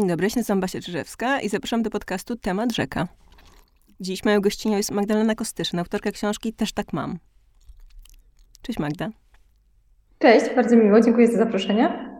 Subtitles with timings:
[0.00, 3.08] Dzień dobry, nazywam Basia Czyżewska i zapraszam do podcastu Temat Rzeka.
[4.00, 7.18] Dziś moją gościnią jest Magdalena Kostyszyn, autorka książki Też tak mam.
[8.62, 9.10] Cześć Magda.
[10.18, 12.12] Cześć, bardzo miło, dziękuję za zaproszenie.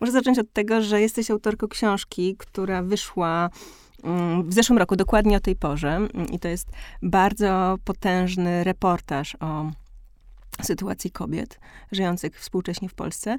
[0.00, 3.50] Może zacząć od tego, że jesteś autorką książki, która wyszła
[4.04, 5.88] mm, w zeszłym roku, dokładnie o tej porze.
[5.88, 6.68] Mm, I to jest
[7.02, 9.70] bardzo potężny reportaż o
[10.62, 11.60] sytuacji kobiet
[11.92, 13.38] żyjących współcześnie w Polsce.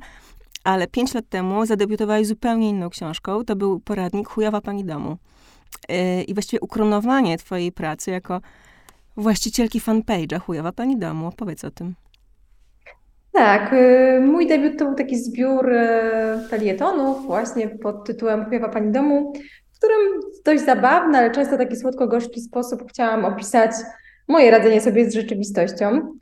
[0.67, 3.44] Ale pięć lat temu zadebiutowałaś zupełnie inną książką.
[3.44, 5.17] To był poradnik Chujowa Pani Domu.
[5.89, 8.41] Yy, I właściwie ukronowanie twojej pracy jako
[9.17, 11.31] właścicielki fanpage'a Chujowa Pani Domu.
[11.38, 11.95] Powiedz o tym.
[13.34, 18.91] Tak, y, mój debiut to był taki zbiór y, felietonów właśnie pod tytułem Chujowa Pani
[18.91, 19.34] Domu,
[19.73, 23.72] w którym w dość zabawny, ale często taki słodko-gorzki sposób chciałam opisać
[24.27, 26.17] moje radzenie sobie z rzeczywistością.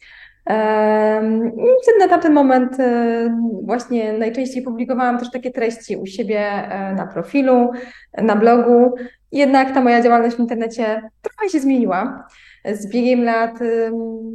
[1.83, 7.07] Wtedy na tamten moment e, właśnie najczęściej publikowałam też takie treści u siebie e, na
[7.07, 7.71] profilu,
[8.17, 8.93] na blogu.
[9.31, 12.27] Jednak ta moja działalność w internecie trochę się zmieniła.
[12.73, 13.59] Z biegiem lat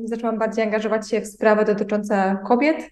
[0.04, 2.90] zaczęłam bardziej angażować się w sprawy dotyczące kobiet,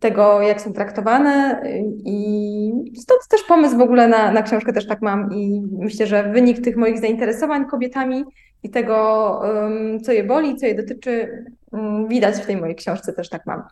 [0.00, 1.62] tego, jak są traktowane
[2.04, 6.32] i stąd też pomysł w ogóle na, na książkę też tak mam i myślę, że
[6.32, 8.24] wynik tych moich zainteresowań kobietami
[8.62, 9.40] i tego,
[10.02, 11.44] co je boli, co je dotyczy,
[12.08, 13.62] widać w tej mojej książce też tak mam.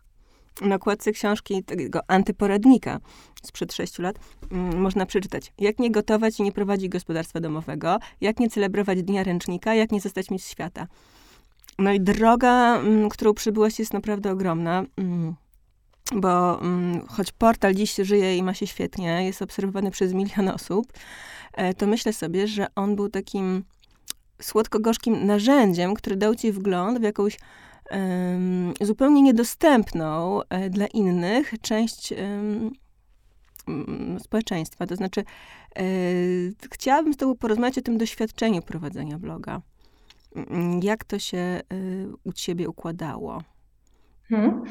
[0.61, 2.99] Na okładce książki tego antyporadnika
[3.43, 4.19] sprzed sześciu lat
[4.77, 9.75] można przeczytać, jak nie gotować i nie prowadzić gospodarstwa domowego, jak nie celebrować Dnia Ręcznika,
[9.75, 10.87] jak nie zostać mistrz świata.
[11.79, 14.85] No i droga, którą przybyłaś, jest naprawdę ogromna
[16.15, 16.61] bo
[17.09, 20.93] choć portal dziś żyje i ma się świetnie, jest obserwowany przez milion osób,
[21.53, 23.65] e, to myślę sobie, że on był takim
[24.43, 27.39] słodko-gorzkim narzędziem, który dał ci wgląd w jakąś
[27.91, 32.15] um, zupełnie niedostępną e, dla innych część
[34.19, 34.87] społeczeństwa.
[34.87, 35.83] To znaczy, e,
[36.73, 39.61] chciałabym z tobą porozmawiać o tym doświadczeniu prowadzenia bloga.
[40.83, 41.63] Jak to się e,
[42.25, 43.43] u ciebie układało?
[44.29, 44.65] Hmm.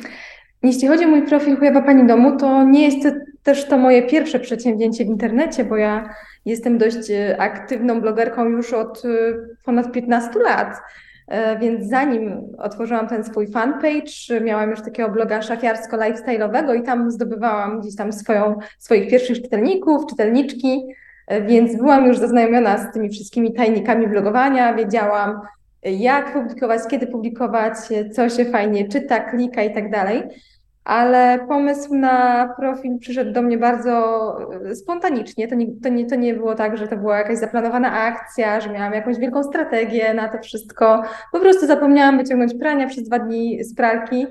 [0.64, 3.08] Jeśli chodzi o mój profil Chujowa Pani Domu, to nie jest
[3.44, 6.10] też to moje pierwsze przedsięwzięcie w internecie, bo ja
[6.46, 9.10] jestem dość e, aktywną blogerką już od e,
[9.66, 10.78] ponad 15 lat.
[11.28, 17.82] E, więc zanim otworzyłam ten swój fanpage, miałam już takiego bloga szafiarsko-lifestyle'owego i tam zdobywałam
[17.82, 20.88] gdzieś tam swoją, swoich pierwszych czytelników, czytelniczki,
[21.48, 25.42] więc byłam już zaznajomiona z tymi wszystkimi tajnikami blogowania, wiedziałam
[25.84, 27.74] jak publikować, kiedy publikować,
[28.16, 30.24] co się fajnie czyta, klika i tak dalej
[30.88, 33.92] ale pomysł na profil przyszedł do mnie bardzo
[34.70, 35.48] e, spontanicznie.
[35.48, 38.70] To nie, to, nie, to nie było tak, że to była jakaś zaplanowana akcja, że
[38.70, 41.04] miałam jakąś wielką strategię na to wszystko.
[41.32, 44.28] Po prostu zapomniałam wyciągnąć prania przez dwa dni z pralki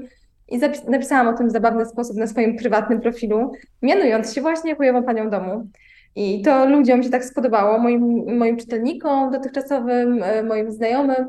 [0.49, 3.53] i napisałam o tym w zabawny sposób na swoim prywatnym profilu,
[3.83, 5.69] mianując się właśnie chujową panią domu.
[6.17, 11.27] I to ludziom się tak spodobało, moim, moim czytelnikom dotychczasowym, e, moim znajomym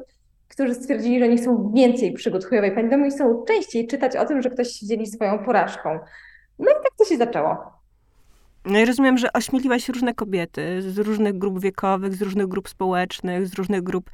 [0.48, 4.42] którzy stwierdzili, że oni chcą więcej przygód chujowej pani domu chcą częściej czytać o tym,
[4.42, 6.00] że ktoś się dzieli swoją porażką.
[6.60, 7.77] No i tak to się zaczęło.
[8.70, 13.48] No i rozumiem, że ośmieliłaś różne kobiety z różnych grup wiekowych, z różnych grup społecznych,
[13.48, 14.10] z różnych grup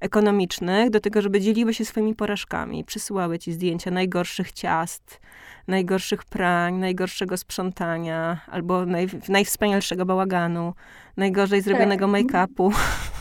[0.00, 2.84] ekonomicznych, do tego, żeby dzieliły się swoimi porażkami.
[2.84, 5.20] Przysyłały ci zdjęcia najgorszych ciast,
[5.68, 10.74] najgorszych prań, najgorszego sprzątania, albo naj, najwspanialszego bałaganu,
[11.16, 12.14] najgorzej zrobionego tak.
[12.14, 12.72] make-upu.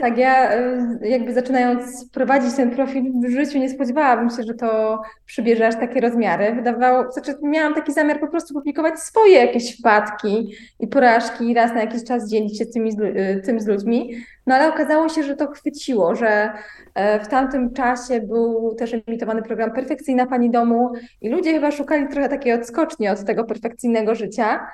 [0.00, 5.00] Tak, ja y, jakby zaczynając prowadzić ten profil w życiu nie spodziewałabym się, że to
[5.26, 6.52] przybierze aż takie rozmiary.
[6.54, 11.72] Wydawało, znaczy miałam taki zamiar po prostu publikować swoje jakieś wpadki i porażki i raz
[11.72, 14.14] na jakiś czas dzielić się tymi, y, tym z ludźmi.
[14.48, 16.52] No ale okazało się, że to chwyciło, że
[16.94, 22.08] e, w tamtym czasie był też emitowany program Perfekcyjna Pani Domu i ludzie chyba szukali
[22.08, 24.66] trochę takiej odskoczni od tego perfekcyjnego życia.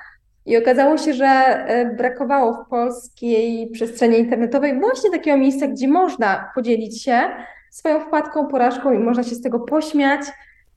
[0.45, 6.51] I okazało się, że e, brakowało w polskiej przestrzeni internetowej właśnie takiego miejsca, gdzie można
[6.55, 7.19] podzielić się
[7.69, 10.21] swoją wpadką, porażką i można się z tego pośmiać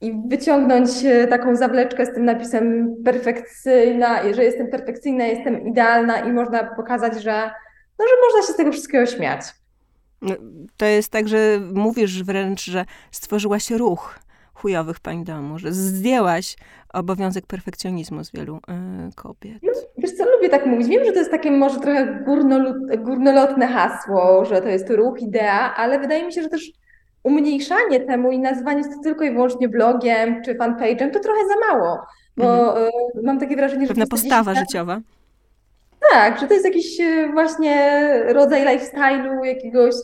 [0.01, 6.31] i wyciągnąć e, taką zawleczkę z tym napisem perfekcyjna, że jestem perfekcyjna, jestem idealna i
[6.31, 7.51] można pokazać, że,
[7.99, 9.41] no, że można się z tego wszystkiego śmiać.
[10.21, 10.35] No,
[10.77, 14.19] to jest tak, że mówisz wręcz, że stworzyłaś ruch
[14.61, 16.55] chujowych pań domu, że zdjęłaś
[16.93, 18.59] obowiązek perfekcjonizmu z wielu y,
[19.15, 19.57] kobiet.
[19.63, 20.87] No, wiesz co, lubię tak mówić.
[20.87, 22.23] Wiem, że to jest takie może trochę
[22.97, 26.71] górnolotne hasło, że to jest ruch, idea, ale wydaje mi się, że też
[27.23, 31.99] umniejszanie temu i nazywanie to tylko i wyłącznie blogiem czy fanpage'em to trochę za mało,
[32.37, 32.87] bo mhm.
[33.17, 33.87] y, mam takie wrażenie, że...
[33.87, 35.01] Pewna postawa życiowa.
[36.11, 39.95] Tak, że to jest jakiś y, właśnie rodzaj lifestyle'u, jakiegoś,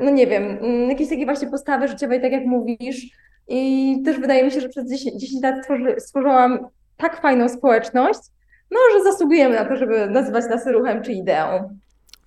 [0.00, 4.44] no nie wiem, mm, jakiejś takiej właśnie postawy życiowej, tak jak mówisz, i też wydaje
[4.44, 6.58] mi się, że przez 10, 10 lat stworzy, stworzyłam
[6.96, 8.20] tak fajną społeczność,
[8.70, 11.78] no, że zasługujemy na to, żeby nazywać nas ruchem czy ideą.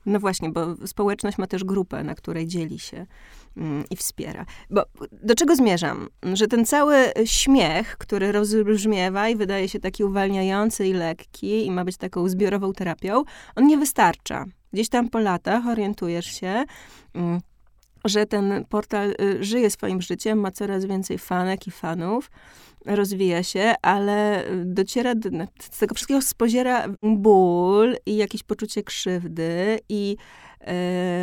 [0.05, 3.05] No właśnie, bo społeczność ma też grupę, na której dzieli się
[3.57, 4.45] mm, i wspiera.
[4.69, 6.07] Bo do czego zmierzam?
[6.33, 6.95] Że ten cały
[7.25, 12.73] śmiech, który rozbrzmiewa i wydaje się taki uwalniający i lekki i ma być taką zbiorową
[12.73, 13.23] terapią,
[13.55, 14.45] on nie wystarcza.
[14.73, 16.63] Gdzieś tam po latach orientujesz się,
[17.13, 17.39] mm,
[18.05, 22.31] że ten portal y, żyje swoim życiem, ma coraz więcej fanek i fanów,
[22.85, 25.29] rozwija się, ale dociera, do,
[25.59, 30.17] z tego wszystkiego spoziera ból i jakieś poczucie krzywdy i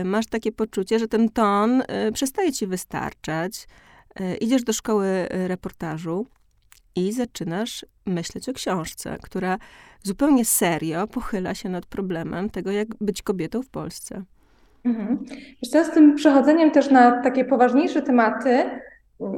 [0.01, 3.67] y, masz takie poczucie, że ten ton y, przestaje ci wystarczać.
[4.21, 6.27] Y, idziesz do szkoły reportażu
[6.97, 9.59] i zaczynasz myśleć o książce, która
[10.03, 14.25] zupełnie serio pochyla się nad problemem tego, jak być kobietą w Polsce.
[14.85, 15.19] Mhm.
[15.63, 18.65] Z tym przechodzeniem też na takie poważniejsze tematy,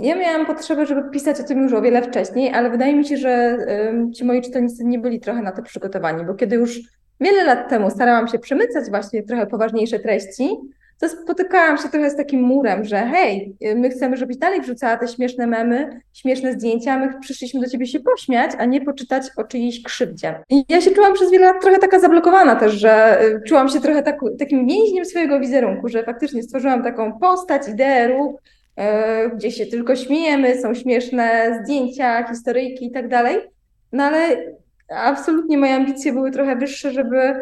[0.00, 3.17] ja miałam potrzebę, żeby pisać o tym już o wiele wcześniej, ale wydaje mi się,
[3.17, 3.58] że
[4.14, 6.81] ci moi czytelnicy nie byli trochę na to przygotowani, bo kiedy już
[7.20, 10.49] wiele lat temu starałam się przemycać właśnie trochę poważniejsze treści,
[11.00, 15.08] to spotykałam się trochę z takim murem, że hej, my chcemy, żebyś dalej wrzucała te
[15.08, 19.82] śmieszne memy, śmieszne zdjęcia, my przyszliśmy do ciebie się pośmiać, a nie poczytać o czyjejś
[19.82, 20.41] krzywdzie.
[20.50, 23.81] I ja się czułam przez wiele lat trochę taka zablokowana też, że y, czułam się
[23.81, 28.41] trochę tak, takim więźniem swojego wizerunku, że faktycznie stworzyłam taką postać, ideę, ruch,
[28.76, 28.85] yy,
[29.37, 33.37] gdzie się tylko śmiejemy, są śmieszne zdjęcia, historyjki i tak dalej,
[33.93, 34.19] no ale
[34.88, 37.35] absolutnie moje ambicje były trochę wyższe, żeby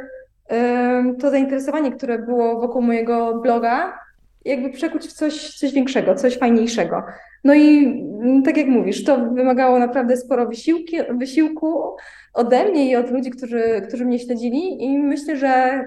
[1.20, 3.98] to zainteresowanie, które było wokół mojego bloga,
[4.44, 7.02] jakby przekuć w coś, coś większego, coś fajniejszego.
[7.44, 11.96] No i mm, tak jak mówisz, to wymagało naprawdę sporo wysiłki, wysiłku
[12.34, 15.84] ode mnie i od ludzi, którzy, którzy mnie śledzili i myślę, że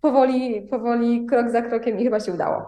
[0.00, 2.62] powoli, powoli, krok za krokiem i chyba się udało.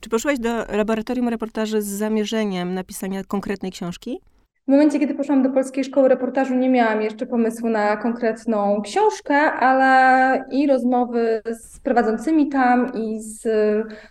[0.00, 4.20] Czy poszłaś do laboratorium reportaży z zamierzeniem napisania konkretnej książki?
[4.66, 9.36] W momencie, kiedy poszłam do Polskiej Szkoły Reportażu, nie miałam jeszcze pomysłu na konkretną książkę,
[9.36, 13.48] ale i rozmowy z prowadzącymi tam i z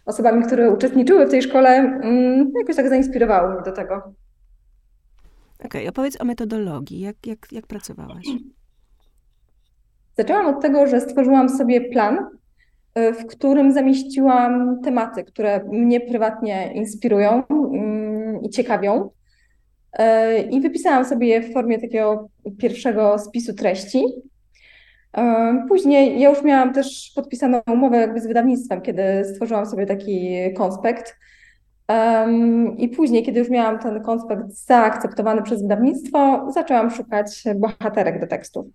[0.05, 3.95] osobami, które uczestniczyły w tej szkole, mm, jakoś tak zainspirowały mnie do tego.
[3.95, 6.99] Okej, okay, opowiedz o metodologii.
[6.99, 8.25] Jak, jak, jak pracowałaś?
[10.17, 12.17] Zaczęłam od tego, że stworzyłam sobie plan,
[12.97, 19.09] y, w którym zamieściłam tematy, które mnie prywatnie inspirują mm, i ciekawią.
[19.95, 24.05] E, I wypisałam sobie je w formie takiego pierwszego spisu treści.
[25.17, 29.03] E, później ja już miałam też podpisaną umowę jakby z wydawnictwem, kiedy
[29.33, 31.15] stworzyłam sobie taki konspekt.
[32.77, 38.65] I później, kiedy już miałam ten konspekt zaakceptowany przez wydawnictwo, zaczęłam szukać bohaterek do tekstów.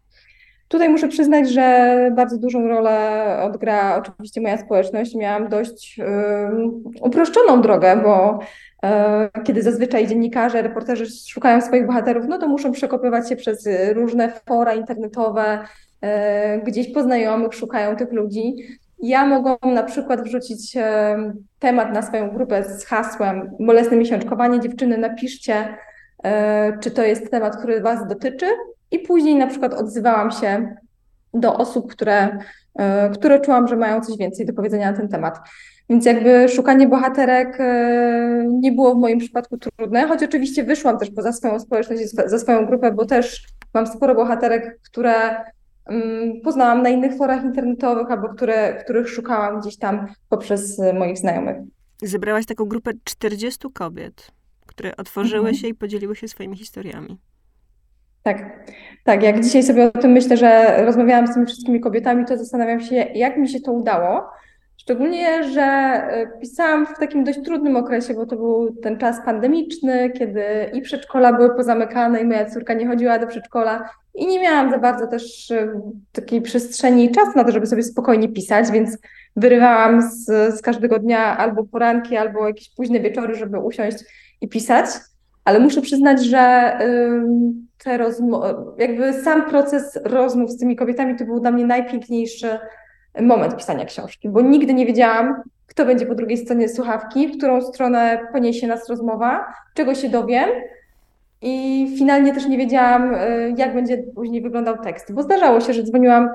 [0.69, 5.15] Tutaj muszę przyznać, że bardzo dużą rolę odgra oczywiście moja społeczność.
[5.15, 8.39] Miałam dość um, uproszczoną drogę, bo
[9.44, 14.75] kiedy zazwyczaj dziennikarze, reporterzy szukają swoich bohaterów, no to muszą przekopywać się przez różne fora
[14.75, 15.59] internetowe,
[16.00, 18.55] e, gdzieś po znajomych szukają tych ludzi.
[19.03, 21.17] Ja mogłam na przykład wrzucić e,
[21.59, 24.61] temat na swoją grupę z hasłem bolesne miesiączkowanie.
[24.61, 25.76] Dziewczyny, napiszcie,
[26.81, 28.47] czy to jest temat, który Was dotyczy.
[28.91, 30.76] I później na przykład odzywałam się
[31.35, 32.38] do osób, które,
[33.15, 35.38] które czułam, że mają coś więcej do powiedzenia na ten temat.
[35.91, 41.11] Więc jakby szukanie bohaterek e, nie było w moim przypadku trudne, choć oczywiście wyszłam też
[41.11, 45.12] poza swoją społeczność, za swoją grupę, bo też mam sporo bohaterek, które
[45.87, 51.57] mm, poznałam na innych forach internetowych albo które, których szukałam gdzieś tam poprzez moich znajomych.
[52.03, 54.31] Zebrałaś taką grupę 40 kobiet,
[54.67, 55.55] które otworzyły mhm.
[55.55, 57.19] się i podzieliły się swoimi historiami.
[58.23, 58.69] Tak,
[59.05, 59.23] tak.
[59.23, 62.95] Jak dzisiaj sobie o tym myślę, że rozmawiałam z tymi wszystkimi kobietami, to zastanawiam się,
[62.97, 64.31] jak mi się to udało
[64.81, 70.11] Szczególnie, że e, pisałam w takim dość trudnym okresie, bo to był ten czas pandemiczny,
[70.11, 74.71] kiedy i przedszkola były pozamykane, i moja córka nie chodziła do przedszkola, i nie miałam
[74.71, 75.81] za bardzo też e,
[76.13, 78.99] takiej przestrzeni i czasu na to, żeby sobie spokojnie pisać, więc
[79.37, 80.25] wyrywałam z,
[80.59, 83.99] z każdego dnia albo poranki, albo jakieś późne wieczory, żeby usiąść
[84.41, 84.87] i pisać.
[85.45, 86.73] Ale muszę przyznać, że
[87.85, 92.59] te rozmowy, jakby sam proces rozmów z tymi kobietami to był dla mnie najpiękniejszy
[93.21, 97.61] moment pisania książki, bo nigdy nie wiedziałam, kto będzie po drugiej stronie słuchawki, w którą
[97.61, 100.50] stronę poniesie nas rozmowa, czego się dowiem.
[101.43, 105.83] I finalnie też nie wiedziałam, y, jak będzie później wyglądał tekst, bo zdarzało się, że
[105.83, 106.29] dzwoniłam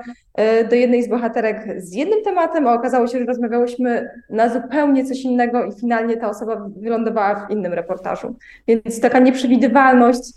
[0.60, 5.04] y, do jednej z bohaterek z jednym tematem, a okazało się, że rozmawiałyśmy na zupełnie
[5.04, 8.36] coś innego i finalnie ta osoba wylądowała w innym reportażu.
[8.68, 10.32] Więc taka nieprzewidywalność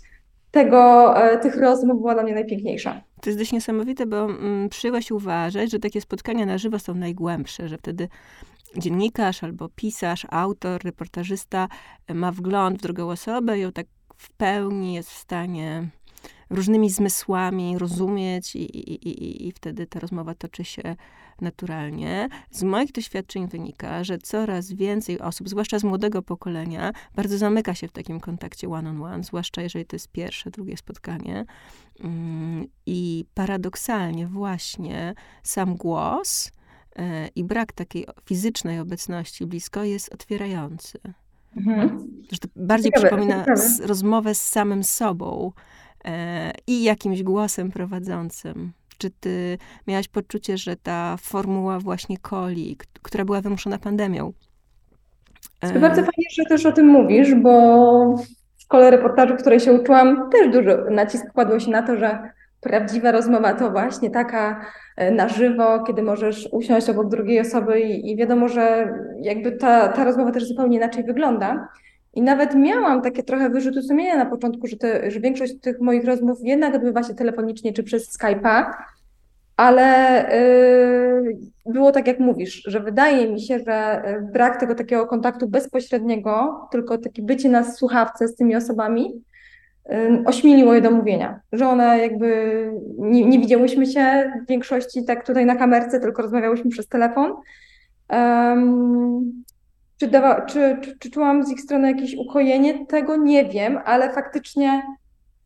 [0.50, 3.00] tego, e, tych rozmów była dla mnie najpiękniejsza.
[3.22, 7.68] To jest dość niesamowite, bo mm, przyjęłaś uważać, że takie spotkania na żywo są najgłębsze,
[7.68, 8.08] że wtedy
[8.76, 11.68] dziennikarz albo pisarz, autor, reportażysta
[12.14, 13.86] ma wgląd w drugą osobę ją tak
[14.16, 15.88] w pełni jest w stanie
[16.50, 20.96] różnymi zmysłami rozumieć i, i, i, i wtedy ta rozmowa toczy się
[21.42, 22.28] naturalnie.
[22.50, 27.88] Z moich doświadczeń wynika, że coraz więcej osób, zwłaszcza z młodego pokolenia, bardzo zamyka się
[27.88, 31.44] w takim kontakcie one-on-one, on one, zwłaszcza jeżeli to jest pierwsze, drugie spotkanie.
[32.00, 36.50] Mm, I paradoksalnie właśnie sam głos
[36.96, 40.98] e, i brak takiej fizycznej obecności blisko jest otwierający.
[41.56, 42.08] Mhm.
[42.40, 43.86] To bardziej ciekawe, przypomina ciekawe.
[43.86, 45.52] rozmowę z samym sobą
[46.04, 48.72] e, i jakimś głosem prowadzącym.
[49.00, 54.32] Czy ty miałaś poczucie, że ta formuła właśnie coli, która była wymuszona pandemią?
[55.60, 58.16] To bardzo fajnie, że też o tym mówisz, bo
[58.56, 62.18] w szkole reportażu, w której się uczyłam, też dużo nacisk kładło się na to, że
[62.60, 64.66] prawdziwa rozmowa to właśnie taka
[64.96, 69.88] e, na żywo, kiedy możesz usiąść obok drugiej osoby i, i wiadomo, że jakby ta,
[69.88, 71.68] ta rozmowa też zupełnie inaczej wygląda.
[72.14, 76.04] I nawet miałam takie trochę wyrzuty sumienia na początku, że, te, że większość tych moich
[76.04, 78.72] rozmów jednak odbywa się telefonicznie czy przez Skype'a,
[79.56, 80.26] ale
[81.64, 85.48] yy, było tak, jak mówisz, że wydaje mi się, że y, brak tego takiego kontaktu
[85.48, 89.22] bezpośredniego, tylko takie bycie na słuchawce z tymi osobami,
[89.88, 95.26] yy, ośmieliło je do mówienia, że one jakby nie, nie widziałyśmy się w większości tak
[95.26, 97.32] tutaj na kamerce, tylko rozmawiałyśmy przez telefon.
[100.00, 102.86] Czy, dawa, czy, czy, czy czułam z ich strony jakieś ukojenie?
[102.86, 104.82] Tego nie wiem, ale faktycznie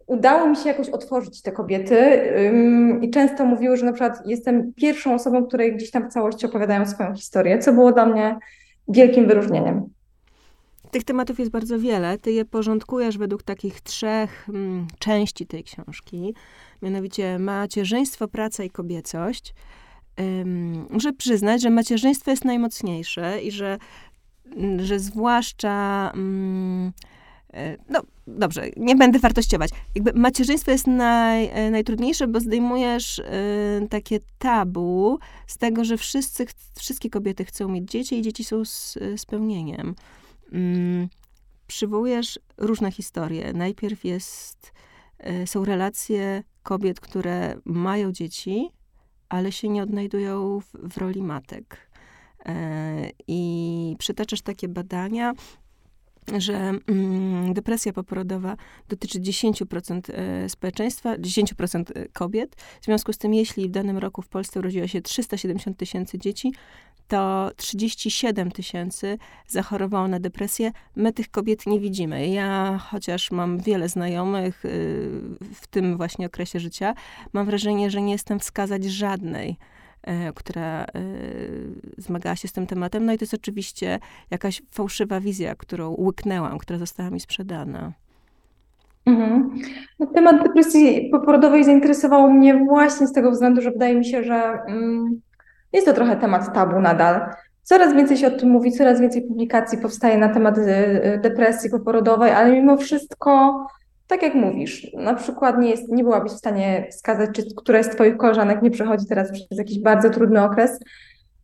[0.07, 2.23] udało mi się jakoś otworzyć te kobiety
[3.03, 6.87] i często mówiły, że na przykład jestem pierwszą osobą, której gdzieś tam w całości opowiadają
[6.87, 8.39] swoją historię, co było dla mnie
[8.89, 9.89] wielkim wyróżnieniem.
[10.91, 12.19] Tych tematów jest bardzo wiele.
[12.19, 14.49] Ty je porządkujesz według takich trzech
[14.99, 16.35] części tej książki,
[16.83, 19.55] mianowicie macierzyństwo, praca i kobiecość.
[20.19, 23.79] Um, muszę przyznać, że macierzyństwo jest najmocniejsze i że
[24.79, 26.11] że zwłaszcza.
[26.15, 26.93] Mm,
[27.55, 29.71] e, no dobrze, nie będę wartościować.
[29.95, 33.25] Jakby macierzyństwo jest naj, e, najtrudniejsze, bo zdejmujesz y,
[33.91, 36.47] takie tabu z tego, że wszyscy,
[36.79, 39.95] wszystkie kobiety chcą mieć dzieci i dzieci są z, spełnieniem.
[40.53, 41.09] Mm,
[41.67, 43.53] przywołujesz różne historie.
[43.53, 44.73] Najpierw jest,
[45.43, 48.69] y, są relacje kobiet, które mają dzieci,
[49.29, 51.91] ale się nie odnajdują w, w roli matek.
[52.49, 55.35] E, I przytaczasz takie badania,
[56.39, 58.57] że mm, depresja poporodowa
[58.89, 62.57] dotyczy 10% e, społeczeństwa, 10% e, kobiet.
[62.81, 66.53] W związku z tym, jeśli w danym roku w Polsce urodziło się 370 tysięcy dzieci,
[67.09, 70.73] to 37 tysięcy zachorowało na depresję.
[70.97, 72.29] My tych kobiet nie widzimy.
[72.29, 74.63] Ja, chociaż mam wiele znajomych
[75.55, 76.95] w tym właśnie okresie życia,
[77.33, 79.57] mam wrażenie, że nie jestem wskazać żadnej
[80.35, 80.87] która e,
[81.99, 83.05] zmagała się z tym tematem.
[83.05, 83.99] No i to jest oczywiście
[84.31, 87.93] jakaś fałszywa wizja, którą łyknęłam, która została mi sprzedana.
[89.07, 89.51] Mhm.
[89.99, 94.59] No, temat depresji poporodowej zainteresował mnie właśnie z tego względu, że wydaje mi się, że
[94.67, 95.21] mm,
[95.73, 97.21] jest to trochę temat tabu nadal.
[97.63, 102.33] Coraz więcej się o tym mówi, coraz więcej publikacji powstaje na temat e, depresji poporodowej,
[102.33, 103.67] ale mimo wszystko
[104.07, 107.89] tak jak mówisz, na przykład nie, jest, nie byłabyś w stanie wskazać, czy któraś z
[107.89, 110.81] Twoich koleżanek nie przechodzi teraz przez jakiś bardzo trudny okres.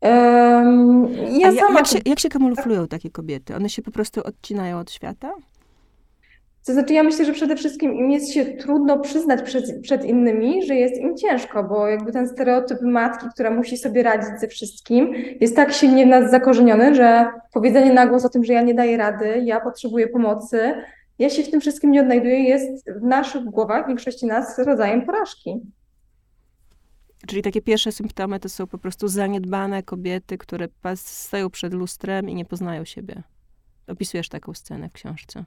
[0.01, 1.79] Um, ja sama...
[1.79, 3.57] jak, się, jak się kamuflują takie kobiety?
[3.57, 5.33] One się po prostu odcinają od świata?
[6.67, 10.67] To znaczy, ja myślę, że przede wszystkim im jest się trudno przyznać przed, przed innymi,
[10.67, 15.15] że jest im ciężko, bo jakby ten stereotyp matki, która musi sobie radzić ze wszystkim,
[15.41, 18.75] jest tak silnie w nas zakorzeniony, że powiedzenie na głos o tym, że ja nie
[18.75, 20.75] daję rady, ja potrzebuję pomocy,
[21.21, 25.07] ja się w tym wszystkim nie odnajduję, jest w naszych głowach, w większości nas, rodzajem
[25.07, 25.61] porażki.
[27.27, 32.35] Czyli takie pierwsze symptomy to są po prostu zaniedbane kobiety, które stoją przed lustrem i
[32.35, 33.23] nie poznają siebie.
[33.87, 35.45] Opisujesz taką scenę w książce.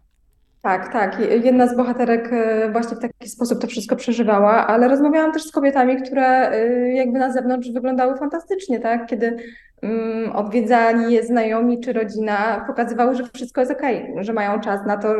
[0.62, 1.18] Tak, tak.
[1.44, 5.52] Jedna z bohaterek e, właśnie w taki sposób to wszystko przeżywała, ale rozmawiałam też z
[5.52, 9.06] kobietami, które e, jakby na zewnątrz wyglądały fantastycznie, tak?
[9.08, 9.38] Kiedy
[9.82, 14.86] um, odwiedzali je znajomi czy rodzina, pokazywały, że wszystko jest okej, okay, że mają czas
[14.88, 15.16] na to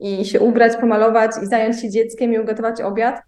[0.00, 3.22] i się ubrać, pomalować i zająć się dzieckiem i ugotować obiad,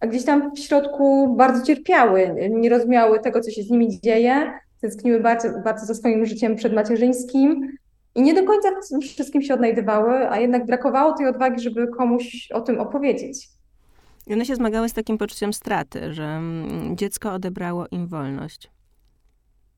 [0.00, 4.52] a gdzieś tam w środku bardzo cierpiały, nie rozumiały tego, co się z nimi dzieje,
[4.80, 7.76] tęskniły bardzo, bardzo za swoim życiem przedmacierzyńskim,
[8.16, 12.48] i nie do końca w wszystkim się odnajdywały, a jednak brakowało tej odwagi, żeby komuś
[12.52, 13.48] o tym opowiedzieć.
[14.26, 18.70] I one się zmagały z takim poczuciem straty, że mm, dziecko odebrało im wolność.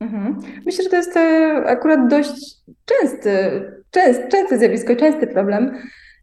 [0.00, 0.40] Mhm.
[0.66, 5.78] Myślę, że to jest e, akurat dość częsty, częst, częste zjawisko, częsty problem.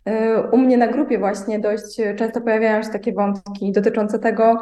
[0.06, 4.58] E, u mnie na grupie właśnie dość często pojawiają się takie wątki dotyczące tego,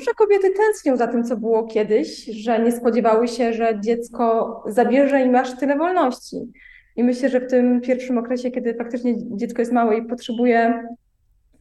[0.00, 5.20] że kobiety tęsknią za tym, co było kiedyś, że nie spodziewały się, że dziecko zabierze
[5.20, 6.52] im aż tyle wolności.
[6.96, 10.88] I myślę, że w tym pierwszym okresie, kiedy faktycznie dziecko jest małe i potrzebuje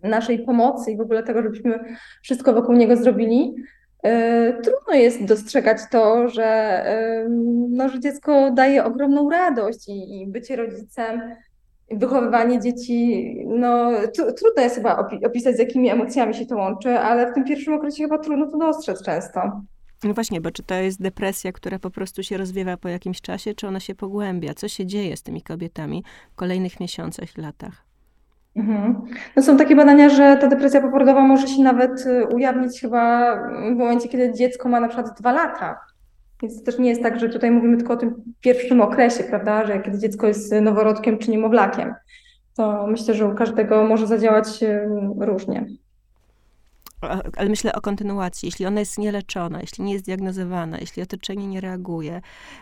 [0.04, 1.80] naszej pomocy i w ogóle tego, żebyśmy
[2.24, 3.56] wszystko wokół niego zrobili,
[4.04, 6.84] e, trudno jest dostrzegać to, że,
[7.70, 11.22] no, że dziecko daje ogromną radość i, i bycie rodzicem,
[11.92, 17.34] wychowywanie dzieci, no trudno jest chyba opisać, z jakimi emocjami się to łączy, ale w
[17.34, 19.62] tym pierwszym okresie chyba trudno to dostrzec często.
[20.04, 23.54] No właśnie, bo czy to jest depresja, która po prostu się rozwiewa po jakimś czasie,
[23.54, 24.54] czy ona się pogłębia?
[24.54, 27.88] Co się dzieje z tymi kobietami w kolejnych miesiącach, latach?
[28.56, 29.02] Mhm.
[29.36, 33.36] No są takie badania, że ta depresja poporodowa może się nawet y, ujawnić chyba
[33.74, 35.80] w momencie, kiedy dziecko ma na przykład dwa lata.
[36.42, 39.80] Więc też nie jest tak, że tutaj mówimy tylko o tym pierwszym okresie, prawda, że
[39.80, 41.94] kiedy dziecko jest noworodkiem czy niemowlakiem.
[42.56, 44.90] To myślę, że u każdego może zadziałać y,
[45.20, 45.66] różnie
[47.38, 48.48] ale myślę o kontynuacji.
[48.48, 52.22] Jeśli ona jest nieleczona, jeśli nie jest diagnozowana, jeśli otoczenie nie reaguje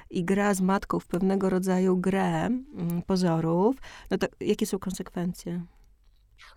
[0.10, 2.62] i gra z matką w pewnego rodzaju grę mm,
[3.08, 3.76] pozorów,
[4.12, 5.62] no to jakie są konsekwencje?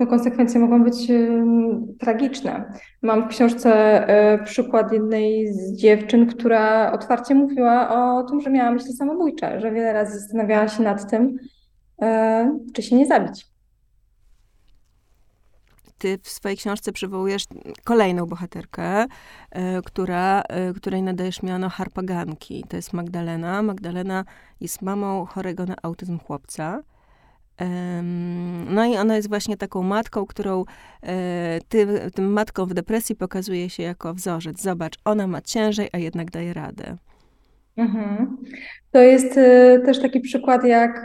[0.00, 1.08] No, konsekwencje mogą być
[1.98, 2.72] tragiczne.
[3.02, 4.02] Mam w książce
[4.34, 9.72] y, przykład jednej z dziewczyn, która otwarcie mówiła o tym, że miała myśli samobójcze, że
[9.72, 11.38] wiele razy zastanawiała się nad tym,
[12.02, 12.06] y,
[12.72, 13.46] czy się nie zabić
[15.98, 17.44] ty w swojej książce przywołujesz
[17.84, 19.06] kolejną bohaterkę,
[19.50, 22.64] e, która, e, której nadajesz miano harpaganki.
[22.68, 23.62] To jest Magdalena.
[23.62, 24.24] Magdalena
[24.60, 26.82] jest mamą chorego na autyzm chłopca.
[28.70, 30.64] No i ona jest właśnie taką matką, którą
[31.02, 34.62] e, ty, tym matką w depresji pokazuje się jako wzorzec.
[34.62, 36.96] Zobacz, ona ma ciężej, a jednak daje radę.
[37.76, 38.36] Mhm.
[38.90, 41.04] To jest y, też taki przykład, jak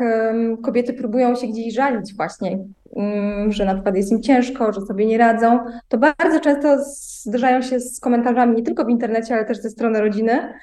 [0.63, 2.59] kobiety próbują się gdzieś żalić właśnie,
[2.95, 5.59] mm, że na przykład jest im ciężko, że sobie nie radzą.
[5.87, 6.77] To bardzo często
[7.23, 10.53] zderzają się z komentarzami nie tylko w internecie, ale też ze strony rodziny.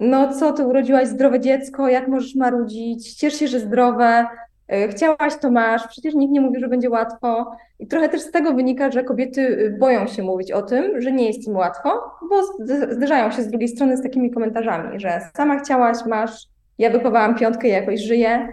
[0.00, 4.49] No co, ty urodziłaś zdrowe dziecko, jak możesz marudzić, ciesz się, że zdrowe, E,
[4.90, 7.56] chciałaś, to masz, przecież nikt nie mówi, że będzie łatwo.
[7.78, 11.12] I trochę też z tego wynika, że kobiety y, boją się mówić o tym, że
[11.12, 12.42] nie jest im łatwo, bo
[12.94, 16.46] zderzają się z drugiej strony z takimi komentarzami, że sama chciałaś, masz,
[16.78, 18.48] ja wychowałam piątkę i jakoś żyję.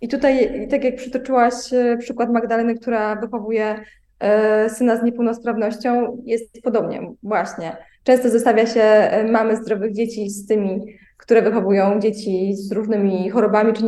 [0.00, 3.76] I tutaj, tak jak przytoczyłaś e, przykład Magdaleny, która wychowuje
[4.20, 7.76] e, syna z niepełnosprawnością, jest podobnie, właśnie.
[8.04, 10.80] Często zostawia się mamy zdrowych dzieci z tymi
[11.22, 13.84] które wychowują dzieci z różnymi chorobami czy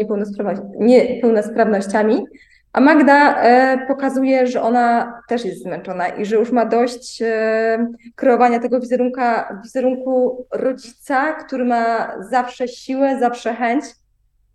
[0.79, 2.27] niepełnosprawnościami.
[2.73, 7.87] A Magda e, pokazuje, że ona też jest zmęczona i że już ma dość e,
[8.15, 13.85] kreowania tego wizerunka, wizerunku rodzica, który ma zawsze siłę, zawsze chęć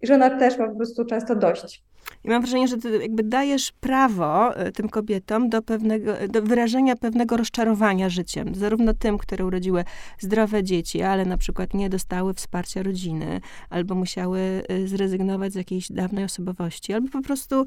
[0.01, 1.88] i że ona też ma po prostu często dość.
[2.23, 6.95] I mam wrażenie, że ty jakby dajesz prawo e, tym kobietom do, pewnego, do wyrażenia
[6.95, 8.55] pewnego rozczarowania życiem.
[8.55, 9.83] Zarówno tym, które urodziły
[10.19, 15.91] zdrowe dzieci, ale na przykład nie dostały wsparcia rodziny, albo musiały e, zrezygnować z jakiejś
[15.91, 17.65] dawnej osobowości, albo po prostu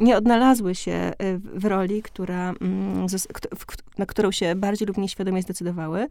[0.00, 3.06] nie odnalazły się e, w roli, która, mm,
[3.98, 6.06] na którą się bardziej lub nieświadomie zdecydowały.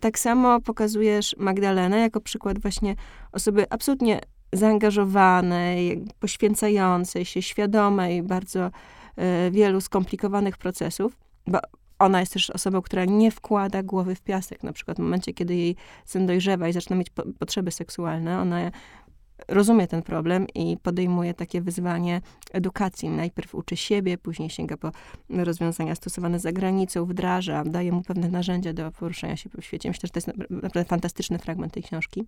[0.00, 2.96] Tak samo pokazujesz Magdalenę jako przykład właśnie
[3.32, 4.20] osoby absolutnie
[4.52, 11.58] zaangażowanej, poświęcającej się, świadomej bardzo y, wielu skomplikowanych procesów, bo
[11.98, 14.62] ona jest też osobą, która nie wkłada głowy w piasek.
[14.62, 18.70] Na przykład w momencie, kiedy jej syn dojrzewa i zaczyna mieć po potrzeby seksualne, ona
[19.48, 22.20] rozumie ten problem i podejmuje takie wyzwanie
[22.52, 23.08] edukacji.
[23.08, 24.92] Najpierw uczy siebie, później sięga po
[25.30, 29.88] rozwiązania stosowane za granicą, wdraża, daje mu pewne narzędzia do poruszania się po świecie.
[29.88, 32.26] Myślę, że to jest naprawdę fantastyczny fragment tej książki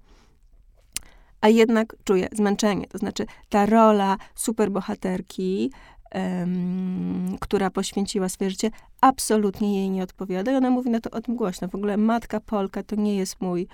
[1.41, 2.87] a jednak czuje zmęczenie.
[2.87, 5.73] To znaczy ta rola superbohaterki,
[6.15, 8.71] um, która poświęciła swoje życie,
[9.01, 10.53] absolutnie jej nie odpowiada.
[10.53, 11.69] I ona mówi na to o tym głośno.
[11.69, 13.69] W ogóle matka Polka to nie jest mój,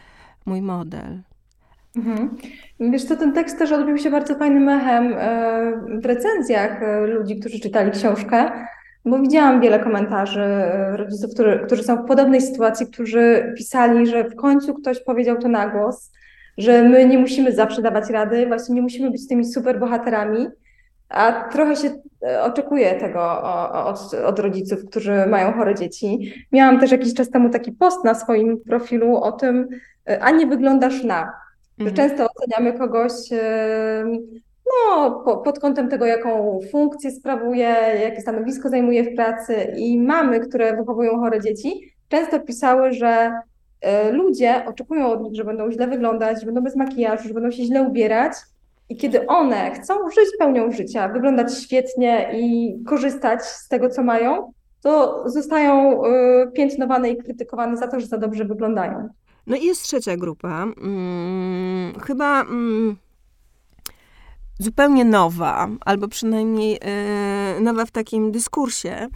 [0.47, 1.23] mój model.
[1.97, 2.37] Mhm.
[2.81, 7.41] Wiesz co, ten tekst też odbił się bardzo fajnym echem e, w recenzjach e, ludzi,
[7.41, 8.51] którzy czytali książkę,
[9.05, 14.25] bo widziałam wiele komentarzy e, rodziców, którzy, którzy są w podobnej sytuacji, którzy pisali, że
[14.25, 16.13] w końcu ktoś powiedział to na głos,
[16.59, 20.47] że my nie musimy zawsze dawać rady, właśnie nie musimy być tymi super bohaterami,
[21.09, 21.91] a trochę się
[22.23, 23.43] e, oczekuje tego
[23.85, 26.35] od, od rodziców, którzy mają chore dzieci.
[26.53, 29.69] Miałam też jakiś czas temu taki post na swoim profilu o tym,
[30.09, 31.33] e, a nie wyglądasz na,
[31.79, 31.97] że mhm.
[31.97, 34.05] często oceniamy kogoś e,
[34.67, 40.41] no, po, pod kątem tego, jaką funkcję sprawuje, jakie stanowisko zajmuje w pracy i mamy,
[40.41, 43.33] które wychowują chore dzieci, często pisały, że
[44.13, 47.65] ludzie oczekują od nich, że będą źle wyglądać, że będą bez makijażu, że będą się
[47.65, 48.33] źle ubierać.
[48.89, 54.53] I kiedy one chcą żyć pełnią życia, wyglądać świetnie i korzystać z tego, co mają,
[54.83, 59.09] to zostają e, piętnowane i krytykowane za to, że za dobrze wyglądają.
[59.47, 60.49] No i jest trzecia grupa.
[60.49, 62.97] Hmm, chyba hmm,
[64.59, 66.73] zupełnie nowa, albo przynajmniej
[67.55, 69.09] yy, nowa w takim dyskursie,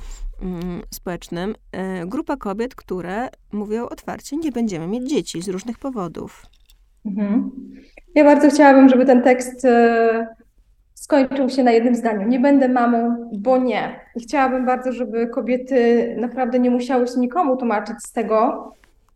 [0.94, 6.46] społecznym e, grupa kobiet, które mówią otwarcie, nie będziemy mieć dzieci z różnych powodów.
[7.06, 7.50] Mhm.
[8.14, 10.26] Ja bardzo chciałabym, żeby ten tekst e,
[10.94, 12.28] skończył się na jednym zdaniu.
[12.28, 14.00] Nie będę mamą, bo nie.
[14.16, 18.72] I chciałabym bardzo, żeby kobiety naprawdę nie musiały się nikomu tłumaczyć z tego,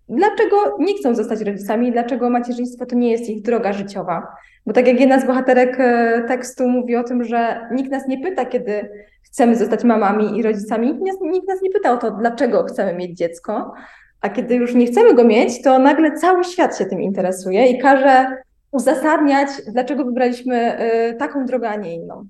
[0.09, 4.27] dlaczego nie chcą zostać rodzicami, dlaczego macierzyństwo to nie jest ich droga życiowa.
[4.67, 8.19] Bo tak jak jedna z bohaterek e, tekstu mówi o tym, że nikt nas nie
[8.19, 8.89] pyta, kiedy
[9.33, 13.73] chcemy zostać mamami i rodzicami, nikt nas nie pyta o to, dlaczego chcemy mieć dziecko,
[14.21, 17.79] a kiedy już nie chcemy go mieć, to nagle cały świat się tym interesuje i
[17.79, 18.37] każe
[18.71, 22.27] uzasadniać, dlaczego wybraliśmy y, taką drogę, a nie inną.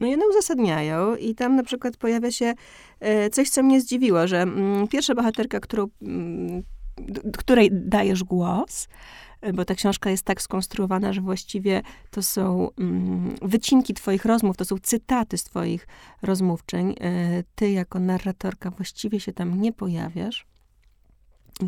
[0.00, 2.54] No i one uzasadniają i tam na przykład pojawia się
[3.26, 6.62] y, coś, co mnie zdziwiło, że mm, pierwsza bohaterka, którą, mm,
[7.38, 8.88] której dajesz głos,
[9.54, 14.64] bo ta książka jest tak skonstruowana, że właściwie to są mm, wycinki twoich rozmów, to
[14.64, 15.88] są cytaty z twoich
[16.22, 16.94] rozmówczeń.
[17.54, 20.46] Ty jako narratorka właściwie się tam nie pojawiasz,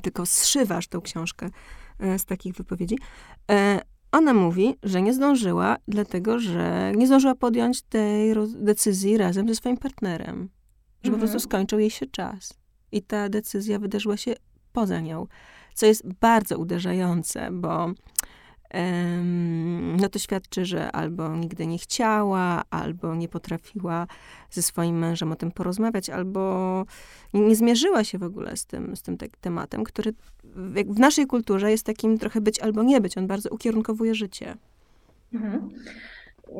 [0.02, 1.50] tylko zszywasz tą książkę
[2.18, 2.98] z takich wypowiedzi.
[4.12, 9.76] Ona mówi, że nie zdążyła, dlatego że nie zdążyła podjąć tej decyzji razem ze swoim
[9.76, 10.48] partnerem.
[11.02, 11.14] Że mhm.
[11.14, 12.54] po prostu skończył jej się czas.
[12.92, 14.34] I ta decyzja wydarzyła się
[14.72, 15.26] poza nią.
[15.74, 17.90] Co jest bardzo uderzające, bo
[19.98, 24.06] no to świadczy, że albo nigdy nie chciała, albo nie potrafiła
[24.50, 26.84] ze swoim mężem o tym porozmawiać, albo
[27.34, 30.14] nie zmierzyła się w ogóle z tym, z tym te tematem, który
[30.86, 33.18] w naszej kulturze jest takim trochę być albo nie być.
[33.18, 34.54] On bardzo ukierunkowuje życie.
[35.34, 35.68] Mhm.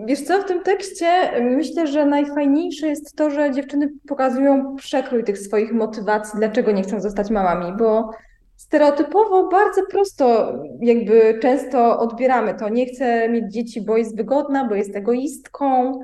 [0.07, 5.39] Wiesz co, w tym tekście myślę, że najfajniejsze jest to, że dziewczyny pokazują przekrój tych
[5.39, 8.11] swoich motywacji, dlaczego nie chcą zostać mamami, bo
[8.59, 12.69] stereotypowo bardzo prosto jakby często odbieramy to.
[12.69, 16.01] Nie chcę mieć dzieci, bo jest wygodna, bo jest egoistką.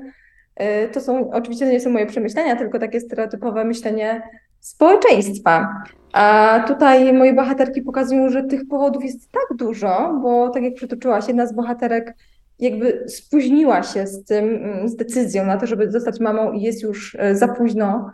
[0.61, 4.21] Y, to są, oczywiście to nie są moje przemyślenia, tylko takie stereotypowe myślenie
[4.59, 5.83] społeczeństwa.
[6.13, 11.27] A tutaj moje bohaterki pokazują, że tych powodów jest tak dużo, bo tak jak przytoczyłaś,
[11.27, 12.15] jedna z bohaterek
[12.59, 17.15] jakby spóźniła się z tym, z decyzją na to, żeby zostać mamą i jest już
[17.15, 18.11] y, za późno.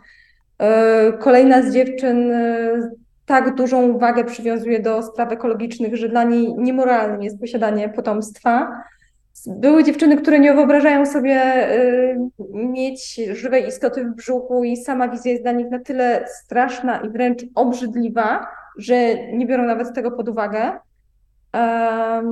[0.62, 2.32] Y, kolejna z dziewczyn
[3.32, 8.82] tak dużą uwagę przywiązuje do spraw ekologicznych, że dla niej niemoralnym jest posiadanie potomstwa.
[9.46, 12.18] Były dziewczyny, które nie wyobrażają sobie y,
[12.54, 17.10] mieć żywej istoty w brzuchu i sama wizja jest dla nich na tyle straszna i
[17.10, 18.46] wręcz obrzydliwa,
[18.78, 18.94] że
[19.32, 20.72] nie biorą nawet tego pod uwagę.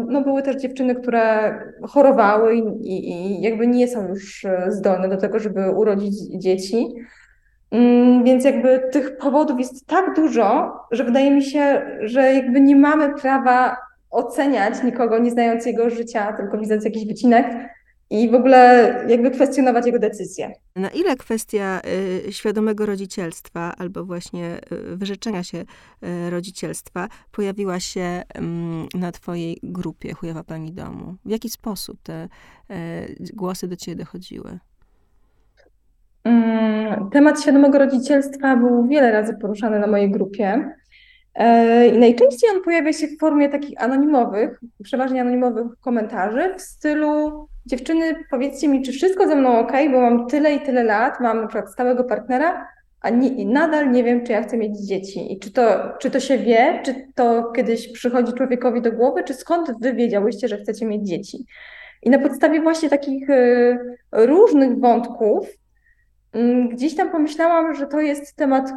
[0.09, 5.17] No, były też dziewczyny, które chorowały i, i, i jakby nie są już zdolne do
[5.17, 6.95] tego, żeby urodzić dzieci.
[7.71, 12.77] Mm, więc jakby tych powodów jest tak dużo, że wydaje mi się, że jakby nie
[12.77, 13.77] mamy prawa
[14.11, 17.47] oceniać nikogo nie znając jego życia, tylko widząc jakiś wycinek
[18.11, 20.53] i w ogóle jakby kwestionować jego decyzje.
[20.77, 21.81] Na ile kwestia
[22.29, 28.23] y, świadomego rodzicielstwa albo właśnie y, wyrzeczenia się y, rodzicielstwa pojawiła się
[28.95, 31.15] y, na twojej grupie Chujowa Pani Domu?
[31.25, 32.29] W jaki sposób te
[33.33, 34.59] głosy do ciebie dochodziły?
[37.13, 40.75] Temat świadomego rodzicielstwa był wiele razy poruszany na mojej grupie.
[41.35, 47.47] E, I najczęściej on pojawia się w formie takich anonimowych, przeważnie anonimowych komentarzy w stylu
[47.67, 51.41] dziewczyny, powiedzcie mi, czy wszystko ze mną ok, bo mam tyle i tyle lat, mam
[51.41, 52.67] na przykład stałego partnera,
[53.01, 55.33] a nie, nadal nie wiem, czy ja chcę mieć dzieci.
[55.33, 59.35] I czy to, czy to się wie, czy to kiedyś przychodzi człowiekowi do głowy, czy
[59.35, 61.47] skąd wy wiedziałyście, że chcecie mieć dzieci.
[62.03, 63.79] I na podstawie właśnie takich y,
[64.13, 65.47] różnych wątków
[66.73, 68.73] gdzieś tam pomyślałam, że to jest temat,